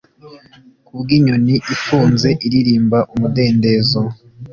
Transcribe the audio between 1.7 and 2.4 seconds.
ifunze